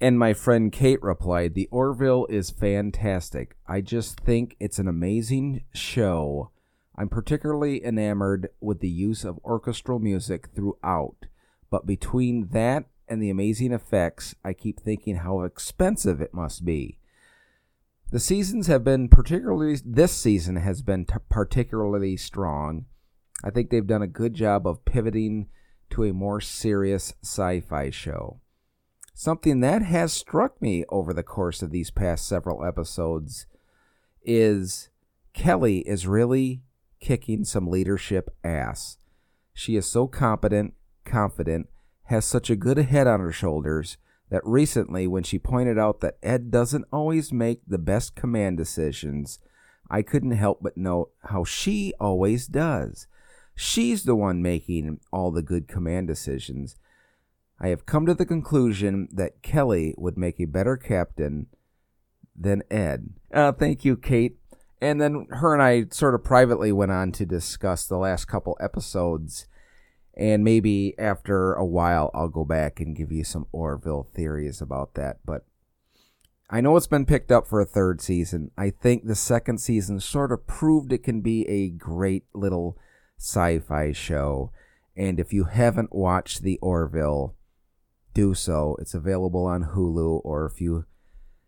and 0.00 0.18
my 0.18 0.34
friend 0.34 0.72
Kate 0.72 1.02
replied, 1.02 1.54
"The 1.54 1.68
Orville 1.70 2.26
is 2.28 2.50
fantastic. 2.50 3.56
I 3.66 3.80
just 3.80 4.20
think 4.20 4.56
it's 4.58 4.78
an 4.78 4.88
amazing 4.88 5.64
show. 5.72 6.50
I'm 6.96 7.08
particularly 7.08 7.84
enamored 7.84 8.50
with 8.60 8.80
the 8.80 8.88
use 8.88 9.24
of 9.24 9.40
orchestral 9.44 9.98
music 9.98 10.50
throughout, 10.54 11.26
but 11.70 11.86
between 11.86 12.48
that 12.48 12.84
and 13.08 13.20
the 13.20 13.30
amazing 13.30 13.72
effects, 13.72 14.34
I 14.44 14.52
keep 14.52 14.80
thinking 14.80 15.16
how 15.16 15.42
expensive 15.42 16.20
it 16.20 16.32
must 16.32 16.64
be. 16.64 16.98
The 18.10 18.20
seasons 18.20 18.68
have 18.68 18.84
been 18.84 19.08
particularly, 19.08 19.76
this 19.84 20.12
season 20.12 20.56
has 20.56 20.82
been 20.82 21.04
t- 21.04 21.14
particularly 21.28 22.16
strong. 22.16 22.86
I 23.42 23.50
think 23.50 23.70
they've 23.70 23.86
done 23.86 24.02
a 24.02 24.06
good 24.06 24.34
job 24.34 24.66
of 24.66 24.84
pivoting 24.84 25.48
to 25.90 26.04
a 26.04 26.12
more 26.12 26.40
serious 26.40 27.14
sci 27.22 27.60
fi 27.60 27.90
show. 27.90 28.40
Something 29.14 29.60
that 29.60 29.82
has 29.82 30.12
struck 30.12 30.60
me 30.62 30.84
over 30.88 31.12
the 31.12 31.22
course 31.22 31.62
of 31.62 31.70
these 31.70 31.90
past 31.90 32.26
several 32.26 32.64
episodes 32.64 33.46
is 34.22 34.90
Kelly 35.32 35.78
is 35.80 36.06
really 36.06 36.62
kicking 37.04 37.44
some 37.44 37.68
leadership 37.68 38.30
ass. 38.42 38.96
She 39.52 39.76
is 39.76 39.84
so 39.84 40.06
competent, 40.06 40.72
confident, 41.04 41.68
has 42.04 42.24
such 42.24 42.48
a 42.48 42.56
good 42.56 42.78
head 42.78 43.06
on 43.06 43.20
her 43.20 43.30
shoulders 43.30 43.98
that 44.30 44.40
recently, 44.42 45.06
when 45.06 45.22
she 45.22 45.38
pointed 45.38 45.78
out 45.78 46.00
that 46.00 46.16
Ed 46.22 46.50
doesn't 46.50 46.86
always 46.90 47.30
make 47.30 47.60
the 47.66 47.76
best 47.76 48.16
command 48.16 48.56
decisions, 48.56 49.38
I 49.90 50.00
couldn't 50.00 50.30
help 50.30 50.60
but 50.62 50.78
note 50.78 51.10
how 51.24 51.44
she 51.44 51.92
always 52.00 52.46
does. 52.46 53.06
She's 53.54 54.04
the 54.04 54.16
one 54.16 54.40
making 54.40 54.98
all 55.12 55.30
the 55.30 55.42
good 55.42 55.68
command 55.68 56.08
decisions. 56.08 56.76
I 57.60 57.68
have 57.68 57.84
come 57.84 58.06
to 58.06 58.14
the 58.14 58.24
conclusion 58.24 59.08
that 59.12 59.42
Kelly 59.42 59.94
would 59.98 60.16
make 60.16 60.40
a 60.40 60.46
better 60.46 60.78
captain 60.78 61.48
than 62.34 62.62
Ed. 62.70 63.10
Uh, 63.32 63.52
thank 63.52 63.84
you, 63.84 63.94
Kate. 63.94 64.38
And 64.84 65.00
then 65.00 65.26
her 65.30 65.54
and 65.54 65.62
I 65.62 65.86
sort 65.90 66.14
of 66.14 66.22
privately 66.22 66.70
went 66.70 66.92
on 66.92 67.10
to 67.12 67.24
discuss 67.24 67.86
the 67.86 67.96
last 67.96 68.26
couple 68.26 68.54
episodes 68.60 69.46
And 70.16 70.44
maybe 70.44 70.94
after 70.98 71.54
a 71.54 71.64
while, 71.64 72.10
I'll 72.14 72.28
go 72.28 72.44
back 72.44 72.80
and 72.80 72.94
give 72.94 73.10
you 73.10 73.24
some 73.24 73.46
Orville 73.50 74.08
theories 74.14 74.60
about 74.60 74.94
that. 74.94 75.18
But 75.24 75.44
I 76.50 76.60
know 76.60 76.76
it's 76.76 76.86
been 76.86 77.06
picked 77.06 77.32
up 77.32 77.46
for 77.46 77.60
a 77.60 77.66
third 77.66 78.00
season. 78.00 78.50
I 78.56 78.70
think 78.70 79.06
the 79.06 79.16
second 79.16 79.58
season 79.58 79.98
sort 80.00 80.30
of 80.30 80.46
proved 80.46 80.92
it 80.92 81.02
can 81.02 81.20
be 81.20 81.48
a 81.48 81.70
great 81.70 82.26
little 82.34 82.78
sci 83.18 83.58
fi 83.60 83.92
show. 83.92 84.52
And 84.96 85.18
if 85.18 85.32
you 85.32 85.44
haven't 85.44 85.94
watched 85.94 86.42
The 86.42 86.58
Orville, 86.58 87.34
do 88.12 88.34
so. 88.34 88.76
It's 88.78 88.94
available 88.94 89.46
on 89.46 89.70
Hulu, 89.74 90.20
or 90.24 90.46
if 90.46 90.60
you 90.60 90.84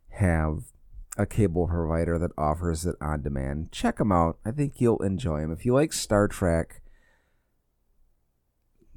have 0.08 0.72
a 1.16 1.26
cable 1.26 1.66
provider 1.66 2.18
that 2.18 2.32
offers 2.36 2.84
it 2.84 2.96
on 3.00 3.22
demand, 3.22 3.72
check 3.72 3.98
them 3.98 4.12
out. 4.12 4.38
I 4.44 4.50
think 4.50 4.74
you'll 4.80 5.02
enjoy 5.02 5.40
them. 5.40 5.52
If 5.52 5.64
you 5.64 5.74
like 5.74 5.92
Star 5.92 6.28
Trek, 6.28 6.82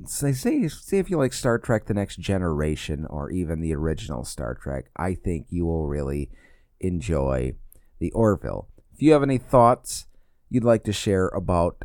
say, 0.06 0.34
say, 0.34 0.68
say 0.68 1.00
if 1.00 1.10
you 1.10 1.18
like 1.18 1.34
Star 1.34 1.58
Trek 1.58 1.86
The 1.86 1.94
Next 1.94 2.20
Generation 2.20 3.06
or 3.10 3.32
even 3.32 3.62
the 3.62 3.74
original 3.74 4.24
Star 4.24 4.54
Trek, 4.54 4.86
I 4.96 5.14
think 5.16 5.48
you 5.50 5.66
will 5.66 5.88
really 5.88 6.30
enjoy 6.80 7.54
The 8.00 8.12
Orville. 8.12 8.68
If 8.94 9.02
you 9.02 9.14
have 9.14 9.24
any 9.24 9.38
thoughts 9.38 10.08
you'd 10.50 10.64
like 10.64 10.84
to 10.84 10.94
share 10.94 11.28
about 11.28 11.84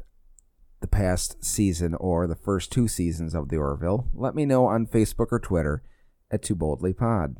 the 0.80 0.86
past 0.88 1.44
season 1.44 1.94
or 1.94 2.26
the 2.26 2.34
first 2.34 2.72
two 2.72 2.88
seasons 2.88 3.34
of 3.34 3.48
The 3.48 3.56
Orville, 3.56 4.08
let 4.12 4.34
me 4.34 4.44
know 4.46 4.66
on 4.66 4.86
Facebook 4.86 5.28
or 5.30 5.38
Twitter 5.38 5.82
at 6.30 6.42
Too 6.42 6.54
Boldly 6.54 6.92
Pod. 6.92 7.36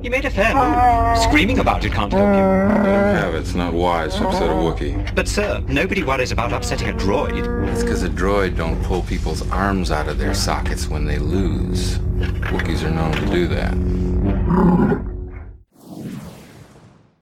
You 0.00 0.10
made 0.10 0.24
a 0.24 0.30
fair 0.30 0.54
move. 0.54 1.18
Screaming 1.24 1.58
about 1.58 1.84
it 1.84 1.92
can't 1.92 2.12
help 2.12 2.32
you. 2.36 2.40
have. 2.40 3.34
It's 3.34 3.54
not 3.54 3.72
wise 3.72 4.14
to 4.14 4.28
upset 4.28 4.48
a 4.48 4.52
Wookiee. 4.52 5.12
But 5.12 5.26
sir, 5.26 5.60
nobody 5.66 6.04
worries 6.04 6.30
about 6.30 6.52
upsetting 6.52 6.88
a 6.88 6.92
droid. 6.92 7.68
It's 7.68 7.82
because 7.82 8.04
a 8.04 8.08
droid 8.08 8.56
don't 8.56 8.80
pull 8.84 9.02
people's 9.02 9.48
arms 9.50 9.90
out 9.90 10.06
of 10.06 10.18
their 10.18 10.34
sockets 10.34 10.86
when 10.86 11.04
they 11.04 11.18
lose. 11.18 11.98
Wookiees 11.98 12.84
are 12.84 12.90
known 12.90 13.10
to 13.12 13.26
do 13.26 13.48
that. 13.48 13.74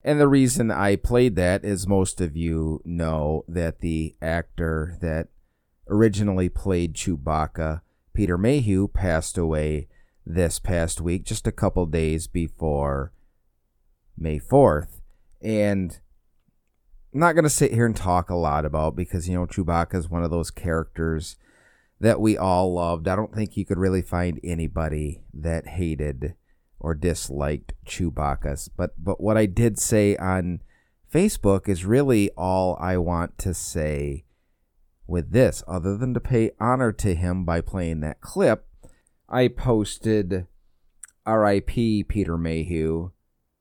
And 0.04 0.20
the 0.20 0.28
reason 0.28 0.70
I 0.70 0.96
played 0.96 1.34
that 1.36 1.64
is 1.64 1.88
most 1.88 2.20
of 2.20 2.36
you 2.36 2.82
know 2.84 3.42
that 3.48 3.80
the 3.80 4.16
actor 4.20 4.98
that 5.00 5.28
originally 5.88 6.50
played 6.50 6.94
Chewbacca, 6.94 7.80
Peter 8.12 8.36
Mayhew, 8.36 8.88
passed 8.88 9.38
away 9.38 9.88
this 10.26 10.58
past 10.58 11.00
week, 11.00 11.24
just 11.24 11.46
a 11.46 11.52
couple 11.52 11.86
days 11.86 12.26
before 12.26 13.12
May 14.18 14.40
4th. 14.40 15.00
And 15.40 15.98
I'm 17.14 17.20
not 17.20 17.34
going 17.34 17.44
to 17.44 17.50
sit 17.50 17.72
here 17.72 17.86
and 17.86 17.96
talk 17.96 18.28
a 18.28 18.34
lot 18.34 18.64
about 18.64 18.96
because, 18.96 19.28
you 19.28 19.36
know, 19.36 19.46
Chewbacca 19.46 19.94
is 19.94 20.10
one 20.10 20.24
of 20.24 20.30
those 20.30 20.50
characters 20.50 21.36
that 22.00 22.20
we 22.20 22.36
all 22.36 22.74
loved. 22.74 23.08
I 23.08 23.16
don't 23.16 23.34
think 23.34 23.56
you 23.56 23.64
could 23.64 23.78
really 23.78 24.02
find 24.02 24.40
anybody 24.42 25.22
that 25.32 25.66
hated 25.66 26.34
or 26.78 26.94
disliked 26.94 27.72
Chewbacca. 27.86 28.68
But 28.76 29.02
but 29.02 29.20
what 29.20 29.36
I 29.36 29.46
did 29.46 29.78
say 29.78 30.16
on 30.16 30.60
Facebook 31.12 31.68
is 31.68 31.84
really 31.84 32.30
all 32.36 32.76
I 32.80 32.96
want 32.98 33.38
to 33.38 33.54
say 33.54 34.24
with 35.06 35.30
this, 35.30 35.62
other 35.66 35.96
than 35.96 36.12
to 36.14 36.20
pay 36.20 36.50
honor 36.60 36.92
to 36.92 37.14
him 37.14 37.44
by 37.44 37.60
playing 37.60 38.00
that 38.00 38.20
clip. 38.20 38.66
I 39.28 39.48
posted 39.48 40.46
R.I.P. 41.24 42.04
Peter 42.04 42.38
Mayhew. 42.38 43.10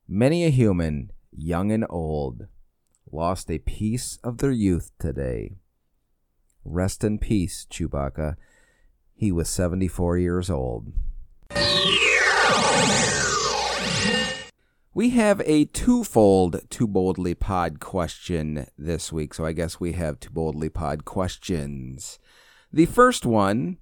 Many 0.08 0.46
a 0.46 0.50
human, 0.50 1.12
young 1.32 1.72
and 1.72 1.88
old, 1.90 2.46
lost 3.12 3.50
a 3.50 3.58
piece 3.58 4.20
of 4.24 4.38
their 4.38 4.52
youth 4.52 4.92
today. 5.00 5.58
Rest 6.64 7.04
in 7.04 7.18
peace, 7.18 7.66
Chewbacca. 7.72 8.36
He 9.16 9.32
was 9.32 9.50
74 9.50 10.20
years 10.20 10.52
old. 10.52 10.94
We 14.94 15.10
have 15.10 15.42
a 15.46 15.66
twofold 15.66 16.62
Too 16.70 16.88
Boldly 16.88 17.34
Pod 17.34 17.80
question 17.80 18.68
this 18.78 19.12
week, 19.12 19.34
so 19.34 19.44
I 19.44 19.52
guess 19.52 19.80
we 19.80 19.94
have 19.94 20.20
Too 20.20 20.30
Boldly 20.30 20.70
Pod 20.70 21.06
questions. 21.06 22.20
The 22.72 22.86
first 22.86 23.26
one, 23.26 23.78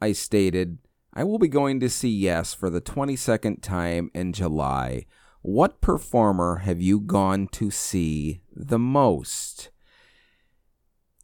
I 0.00 0.10
stated, 0.10 0.78
I 1.12 1.24
will 1.24 1.38
be 1.38 1.48
going 1.48 1.80
to 1.80 1.90
see 1.90 2.08
Yes 2.08 2.54
for 2.54 2.70
the 2.70 2.80
22nd 2.80 3.62
time 3.62 4.10
in 4.14 4.32
July. 4.32 5.06
What 5.42 5.80
performer 5.80 6.58
have 6.58 6.80
you 6.80 7.00
gone 7.00 7.48
to 7.52 7.70
see 7.70 8.42
the 8.54 8.78
most? 8.78 9.70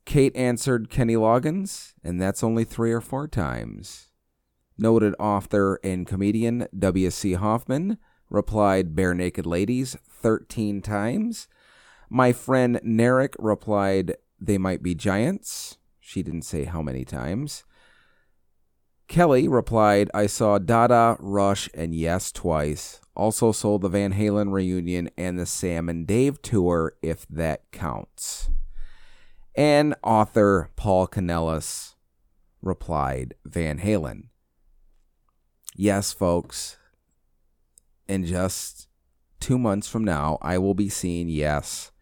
Kate 0.04 0.34
answered 0.34 0.90
Kenny 0.90 1.14
Loggins, 1.14 1.92
and 2.02 2.20
that's 2.20 2.42
only 2.42 2.64
three 2.64 2.92
or 2.92 3.00
four 3.00 3.28
times. 3.28 4.08
Noted 4.78 5.14
author 5.18 5.78
and 5.84 6.06
comedian 6.06 6.66
W.C. 6.76 7.34
Hoffman 7.34 7.98
replied 8.28 8.94
Barenaked 8.94 9.46
Ladies 9.46 9.96
13 10.08 10.82
times. 10.82 11.46
My 12.10 12.32
friend 12.32 12.80
Narek 12.84 13.34
replied 13.38 14.16
They 14.40 14.58
Might 14.58 14.82
Be 14.82 14.94
Giants. 14.94 15.78
She 16.00 16.22
didn't 16.22 16.42
say 16.42 16.64
how 16.64 16.82
many 16.82 17.04
times. 17.04 17.64
Kelly 19.08 19.46
replied, 19.48 20.10
I 20.12 20.26
saw 20.26 20.58
Dada, 20.58 21.16
Rush, 21.20 21.68
and 21.74 21.94
Yes 21.94 22.32
twice. 22.32 23.00
Also 23.14 23.52
sold 23.52 23.82
the 23.82 23.88
Van 23.88 24.12
Halen 24.12 24.52
reunion 24.52 25.08
and 25.16 25.38
the 25.38 25.46
Sam 25.46 25.88
and 25.88 26.06
Dave 26.06 26.42
tour, 26.42 26.94
if 27.02 27.26
that 27.28 27.70
counts. 27.72 28.50
And 29.54 29.94
author 30.02 30.70
Paul 30.76 31.06
Canellis 31.06 31.94
replied, 32.60 33.34
Van 33.44 33.78
Halen. 33.78 34.24
Yes, 35.74 36.12
folks. 36.12 36.76
In 38.08 38.24
just 38.24 38.88
two 39.40 39.58
months 39.58 39.88
from 39.88 40.04
now, 40.04 40.38
I 40.42 40.58
will 40.58 40.74
be 40.74 40.88
seeing 40.88 41.28
Yes 41.28 41.92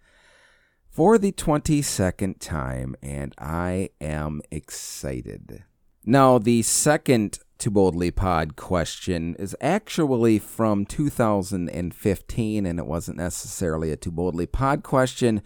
for 0.94 1.18
the 1.18 1.32
22nd 1.32 2.38
time, 2.38 2.94
and 3.02 3.34
I 3.36 3.90
am 4.00 4.40
excited. 4.52 5.64
Now, 6.06 6.38
the 6.38 6.60
second 6.60 7.38
Too 7.56 7.70
Boldly 7.70 8.10
Pod 8.10 8.56
question 8.56 9.34
is 9.38 9.56
actually 9.58 10.38
from 10.38 10.84
2015, 10.84 12.66
and 12.66 12.78
it 12.78 12.86
wasn't 12.86 13.16
necessarily 13.16 13.90
a 13.90 13.96
Too 13.96 14.10
Boldly 14.10 14.46
Pod 14.46 14.82
question, 14.82 15.40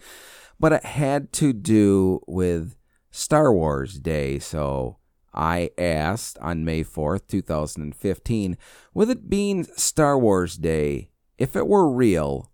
but 0.59 0.73
it 0.73 0.83
had 0.83 1.31
to 1.33 1.53
do 1.53 2.19
with 2.27 2.75
Star 3.09 3.53
Wars 3.53 3.99
Day. 3.99 4.37
So 4.37 4.97
I 5.33 5.69
asked 5.77 6.37
on 6.39 6.65
May 6.65 6.83
4th, 6.83 7.27
2015, 7.27 8.57
with 8.93 9.09
it 9.09 9.29
being 9.29 9.63
Star 9.63 10.19
Wars 10.19 10.57
Day, 10.57 11.11
if 11.37 11.55
it 11.55 11.67
were 11.67 11.89
real, 11.89 12.51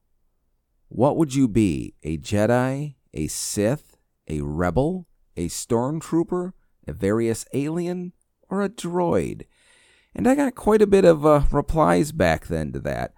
what 0.89 1.17
would 1.17 1.33
you 1.33 1.47
be? 1.47 1.95
A 2.03 2.19
Jedi? 2.19 2.95
A 3.15 3.25
Sith? 3.27 3.97
A 4.29 4.41
Rebel? 4.41 5.07
A 5.35 5.47
Stormtrooper? 5.47 6.51
A 6.87 6.93
various 6.93 7.45
alien, 7.53 8.13
or 8.49 8.61
a 8.61 8.69
droid? 8.69 9.45
And 10.13 10.27
I 10.27 10.35
got 10.35 10.55
quite 10.55 10.81
a 10.81 10.87
bit 10.87 11.05
of 11.05 11.25
uh, 11.25 11.43
replies 11.51 12.11
back 12.11 12.47
then 12.47 12.71
to 12.73 12.79
that. 12.79 13.13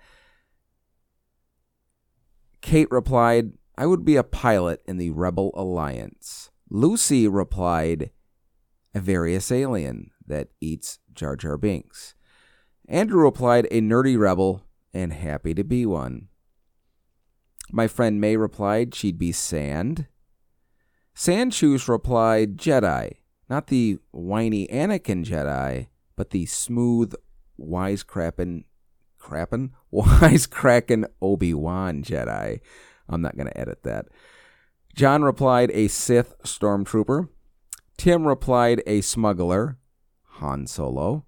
Kate 2.62 2.90
replied, 2.90 3.52
I 3.78 3.86
would 3.86 4.04
be 4.04 4.16
a 4.16 4.24
pilot 4.24 4.82
in 4.88 4.98
the 4.98 5.12
Rebel 5.12 5.52
Alliance. 5.56 6.50
Lucy 6.70 7.28
replied, 7.28 8.12
a 8.96 9.00
various 9.00 9.52
alien 9.52 10.12
that 10.26 10.50
eats 10.60 11.00
Jar 11.14 11.36
Jar 11.36 11.58
Binks. 11.58 12.16
Andrew 12.88 13.22
replied, 13.22 13.68
a 13.70 13.82
nerdy 13.82 14.18
rebel 14.18 14.64
and 14.94 15.14
happy 15.14 15.54
to 15.54 15.64
be 15.64 15.86
one. 15.86 16.30
My 17.72 17.88
friend 17.88 18.20
May 18.20 18.38
replied 18.38 18.96
she'd 18.96 19.20
be 19.20 19.32
Sand. 19.32 20.08
Sandchoose 21.16 21.88
replied, 21.88 22.58
Jedi. 22.58 23.18
Not 23.50 23.68
the 23.68 24.00
whiny 24.12 24.68
Anakin 24.68 25.24
Jedi, 25.24 25.88
but 26.16 26.32
the 26.32 26.46
smooth, 26.46 27.14
wisecrapping, 27.60 28.66
crapping, 29.20 29.72
wisecracking 29.94 31.06
Obi 31.22 31.54
Wan 31.54 32.04
Jedi. 32.04 32.60
I'm 33.08 33.22
not 33.22 33.38
going 33.38 33.48
to 33.48 33.58
edit 33.58 33.84
that. 33.84 34.08
John 34.96 35.24
replied, 35.24 35.72
a 35.72 35.88
Sith 35.88 36.36
stormtrooper. 36.44 37.30
Tim 37.98 38.28
replied, 38.28 38.82
a 38.86 39.02
smuggler. 39.02 39.78
Han 40.24 40.68
Solo. 40.68 41.26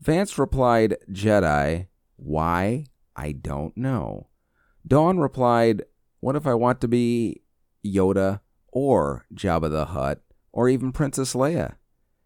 Vance 0.00 0.38
replied, 0.38 0.96
Jedi. 1.10 1.88
Why? 2.16 2.86
I 3.16 3.32
don't 3.32 3.76
know. 3.76 4.28
Dawn 4.86 5.18
replied, 5.18 5.84
What 6.20 6.36
if 6.36 6.46
I 6.46 6.54
want 6.54 6.80
to 6.80 6.88
be 6.88 7.42
Yoda 7.84 8.40
or 8.72 9.24
Jabba 9.34 9.70
the 9.70 9.86
Hutt? 9.86 10.20
Or 10.54 10.68
even 10.68 10.92
Princess 10.92 11.34
Leia. 11.34 11.74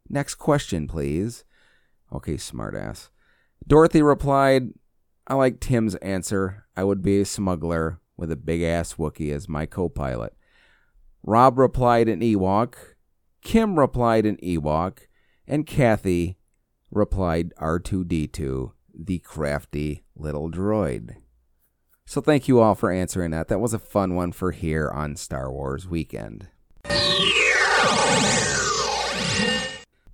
Next 0.08 0.34
question, 0.34 0.86
please. 0.86 1.44
Okay, 2.12 2.34
smartass. 2.34 3.08
Dorothy 3.66 4.02
replied, 4.02 4.68
I 5.26 5.34
like 5.34 5.60
Tim's 5.60 5.94
answer. 5.96 6.66
I 6.76 6.84
would 6.84 7.02
be 7.02 7.20
a 7.20 7.24
smuggler 7.24 8.00
with 8.18 8.30
a 8.30 8.36
big 8.36 8.62
ass 8.62 8.94
Wookiee 8.94 9.32
as 9.32 9.48
my 9.48 9.64
co 9.64 9.88
pilot. 9.88 10.34
Rob 11.22 11.58
replied 11.58 12.06
in 12.06 12.20
Ewok, 12.20 12.74
Kim 13.42 13.78
replied 13.78 14.26
in 14.26 14.36
Ewok, 14.36 14.98
and 15.46 15.66
Kathy 15.66 16.38
replied 16.90 17.54
R2D2, 17.58 18.72
the 18.94 19.18
crafty 19.20 20.04
little 20.14 20.50
droid. 20.50 21.16
So 22.04 22.20
thank 22.20 22.46
you 22.46 22.60
all 22.60 22.74
for 22.74 22.90
answering 22.90 23.30
that. 23.30 23.48
That 23.48 23.60
was 23.60 23.72
a 23.72 23.78
fun 23.78 24.14
one 24.14 24.32
for 24.32 24.52
here 24.52 24.90
on 24.90 25.16
Star 25.16 25.50
Wars 25.50 25.88
Weekend. 25.88 26.48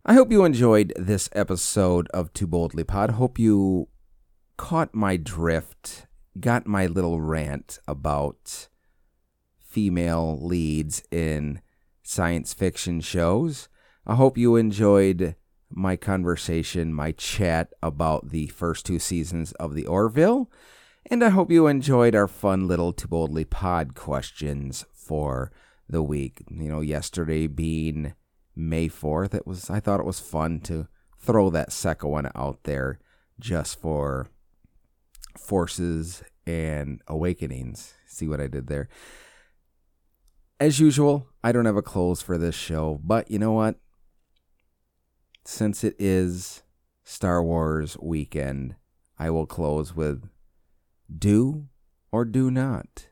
I 0.07 0.13
hope 0.13 0.31
you 0.31 0.45
enjoyed 0.45 0.93
this 0.97 1.31
episode 1.33 2.09
of 2.09 2.33
Too 2.33 2.47
Boldly 2.47 2.85
Pod. 2.85 3.13
Hope 3.13 3.39
you 3.39 3.89
caught 4.57 4.95
my 4.95 5.17
drift, 5.17 6.07
got 6.39 6.67
my 6.67 6.87
little 6.87 7.21
rant 7.21 7.79
about 7.89 8.69
female 9.59 10.39
leads 10.41 11.03
in 11.11 11.61
science 12.03 12.53
fiction 12.53 13.01
shows. 13.01 13.69
I 14.07 14.15
hope 14.15 14.37
you 14.37 14.57
enjoyed 14.57 15.37
my 15.71 15.97
conversation, 15.97 16.93
my 16.93 17.13
chat 17.13 17.73
about 17.83 18.31
the 18.31 18.49
first 18.49 18.87
two 18.87 18.99
seasons 18.99 19.53
of 19.53 19.75
The 19.75 19.87
Orville. 19.87 20.51
And 21.07 21.25
I 21.25 21.31
hope 21.31 21.51
you 21.51 21.67
enjoyed 21.67 22.15
our 22.15 22.29
fun 22.29 22.69
little 22.69 22.93
Too 22.93 23.09
Boldly 23.09 23.45
Pod 23.47 23.95
questions 23.95 24.85
for 24.93 25.51
the 25.89 26.03
week. 26.03 26.43
You 26.51 26.69
know, 26.69 26.81
yesterday 26.81 27.47
being 27.47 28.15
May 28.57 28.89
4th. 28.89 29.35
It 29.35 29.47
was 29.47 29.71
I 29.71 29.81
thought 29.81 30.01
it 30.01 30.07
was 30.07 30.21
fun 30.21 30.61
to 30.61 30.89
throw 31.19 31.51
that 31.51 31.73
second 31.73 32.11
one 32.11 32.31
out 32.35 32.65
there 32.65 32.99
just 33.41 33.81
for 33.81 34.29
forces 35.37 36.23
and 36.47 37.01
awakenings. 37.09 37.95
See 38.07 38.29
what 38.29 38.41
I 38.41 38.47
did 38.47 38.67
there? 38.67 38.89
As 40.61 40.79
usual, 40.79 41.29
I 41.43 41.53
don't 41.53 41.67
have 41.67 41.77
a 41.77 41.83
close 41.83 42.23
for 42.23 42.39
this 42.39 42.55
show, 42.55 43.01
but 43.03 43.31
you 43.31 43.39
know 43.39 43.53
what? 43.53 43.77
Since 45.45 45.85
it 45.85 45.97
is 45.99 46.63
Star 47.03 47.43
Wars 47.43 47.99
weekend, 48.01 48.77
I 49.19 49.31
will 49.31 49.47
close 49.47 49.95
with 49.95 50.29
do 51.17 51.69
or 52.13 52.25
do 52.25 52.51
not. 52.51 53.09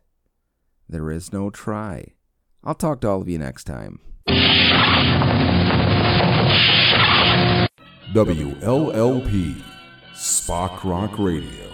There 0.89 1.11
is 1.11 1.33
no 1.33 1.51
try. 1.51 2.15
I'll 2.64 2.75
talk 2.75 3.01
to 3.01 3.09
all 3.09 3.20
of 3.20 3.29
you 3.29 3.38
next 3.38 3.64
time. 3.64 3.98
WLLP 8.14 9.62
Spock 10.14 10.85
Rock 10.85 11.18
Radio. 11.18 11.72